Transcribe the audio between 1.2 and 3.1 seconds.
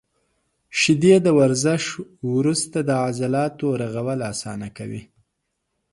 د ورزش وروسته د